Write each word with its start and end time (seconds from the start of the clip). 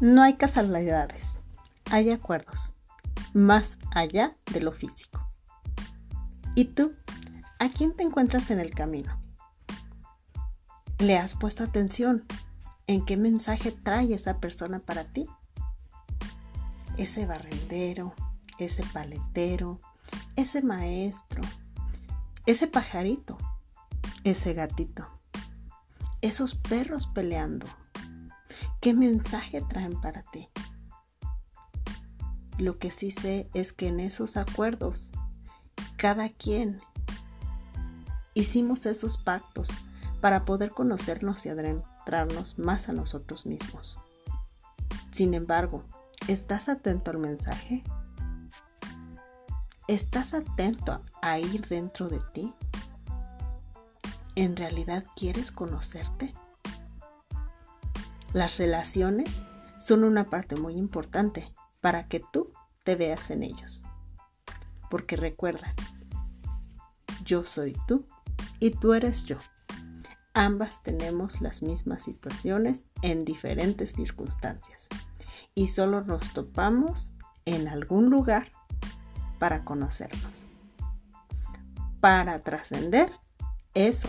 No 0.00 0.22
hay 0.22 0.34
casualidades, 0.34 1.38
hay 1.90 2.10
acuerdos, 2.10 2.72
más 3.34 3.78
allá 3.92 4.32
de 4.52 4.60
lo 4.60 4.70
físico. 4.70 5.28
¿Y 6.54 6.66
tú? 6.66 6.92
¿A 7.58 7.68
quién 7.70 7.96
te 7.96 8.04
encuentras 8.04 8.52
en 8.52 8.60
el 8.60 8.70
camino? 8.70 9.20
¿Le 10.98 11.18
has 11.18 11.34
puesto 11.34 11.64
atención 11.64 12.24
en 12.86 13.04
qué 13.04 13.16
mensaje 13.16 13.72
trae 13.72 14.14
esa 14.14 14.38
persona 14.38 14.78
para 14.78 15.02
ti? 15.02 15.26
Ese 16.96 17.26
barrendero, 17.26 18.14
ese 18.60 18.84
paletero, 18.92 19.80
ese 20.36 20.62
maestro, 20.62 21.42
ese 22.46 22.68
pajarito, 22.68 23.36
ese 24.22 24.54
gatito, 24.54 25.08
esos 26.20 26.54
perros 26.54 27.08
peleando. 27.08 27.66
¿Qué 28.80 28.94
mensaje 28.94 29.60
traen 29.68 30.00
para 30.00 30.22
ti? 30.22 30.48
Lo 32.58 32.78
que 32.78 32.92
sí 32.92 33.10
sé 33.10 33.50
es 33.52 33.72
que 33.72 33.88
en 33.88 33.98
esos 33.98 34.36
acuerdos, 34.36 35.10
cada 35.96 36.28
quien 36.28 36.80
hicimos 38.34 38.86
esos 38.86 39.18
pactos 39.18 39.68
para 40.20 40.44
poder 40.44 40.70
conocernos 40.70 41.44
y 41.44 41.48
adentrarnos 41.48 42.56
más 42.58 42.88
a 42.88 42.92
nosotros 42.92 43.46
mismos. 43.46 43.98
Sin 45.12 45.34
embargo, 45.34 45.82
¿estás 46.28 46.68
atento 46.68 47.10
al 47.10 47.18
mensaje? 47.18 47.82
¿Estás 49.88 50.34
atento 50.34 51.02
a 51.20 51.40
ir 51.40 51.66
dentro 51.66 52.08
de 52.08 52.20
ti? 52.32 52.54
¿En 54.36 54.54
realidad 54.54 55.04
quieres 55.16 55.50
conocerte? 55.50 56.32
Las 58.32 58.58
relaciones 58.58 59.40
son 59.80 60.04
una 60.04 60.24
parte 60.24 60.56
muy 60.56 60.74
importante 60.74 61.52
para 61.80 62.08
que 62.08 62.20
tú 62.20 62.52
te 62.84 62.94
veas 62.94 63.30
en 63.30 63.42
ellos. 63.42 63.82
Porque 64.90 65.16
recuerda, 65.16 65.74
yo 67.24 67.42
soy 67.42 67.76
tú 67.86 68.04
y 68.60 68.70
tú 68.70 68.92
eres 68.92 69.24
yo. 69.24 69.36
Ambas 70.34 70.82
tenemos 70.82 71.40
las 71.40 71.62
mismas 71.62 72.02
situaciones 72.02 72.86
en 73.02 73.24
diferentes 73.24 73.92
circunstancias 73.92 74.88
y 75.54 75.68
solo 75.68 76.02
nos 76.02 76.32
topamos 76.32 77.12
en 77.44 77.66
algún 77.66 78.10
lugar 78.10 78.50
para 79.38 79.64
conocernos. 79.64 80.46
Para 82.00 82.42
trascender 82.42 83.10
eso, 83.74 84.08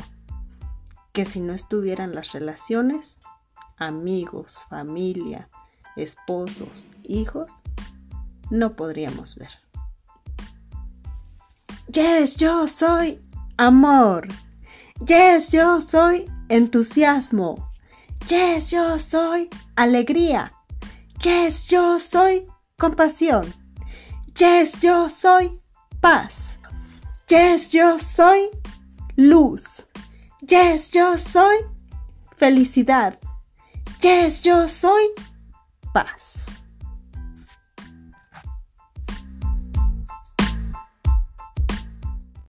que 1.14 1.26
si 1.26 1.39
no 1.39 1.54
estuvieran 1.54 2.14
las 2.14 2.33
relaciones, 2.33 3.20
amigos, 3.80 4.59
familia, 4.69 5.49
esposos, 5.95 6.89
hijos, 7.03 7.52
no 8.49 8.75
podríamos 8.75 9.36
ver. 9.36 9.52
Yes, 11.91 12.36
yo 12.36 12.67
soy 12.67 13.19
amor. 13.58 14.27
Yes, 15.05 15.49
yo 15.52 15.81
soy 15.81 16.30
entusiasmo. 16.49 17.71
Yes, 18.27 18.69
yo 18.69 18.99
soy 18.99 19.49
alegría. 19.75 20.52
Yes, 21.23 21.67
yo 21.67 21.99
soy 21.99 22.45
compasión. 22.77 23.53
Yes, 24.36 24.80
yo 24.81 25.09
soy 25.09 25.59
paz. 25.99 26.52
Yes, 27.27 27.71
yo 27.71 27.99
soy 27.99 28.49
luz. 29.16 29.86
Yes, 30.41 30.91
yo 30.91 31.17
soy 31.17 31.58
felicidad. 32.36 33.19
Yes, 34.02 34.44
yo 34.44 34.69
soy 34.69 35.11
paz. 35.94 36.45